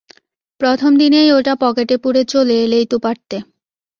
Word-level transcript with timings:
প্রথমদিনেই 0.61 1.29
ওটা 1.31 1.53
পকেটে 1.55 1.95
পুরে 1.97 2.21
চলে 2.23 2.55
এলেই 2.63 2.85
তো 2.85 2.97
পারতে। 2.99 3.37